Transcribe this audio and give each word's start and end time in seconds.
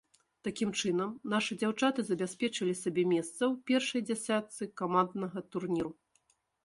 Такім 0.45 0.69
чынам, 0.83 1.11
нашы 1.33 1.57
дзяўчаты 1.63 2.05
забяспечылі 2.07 2.73
сабе 2.83 3.03
месца 3.13 3.35
ў 3.35 3.51
першай 3.71 4.01
дзесятцы 4.11 4.69
каманднага 4.83 5.39
турніру. 5.55 5.91